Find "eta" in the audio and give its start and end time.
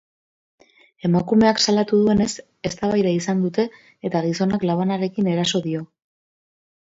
4.09-4.21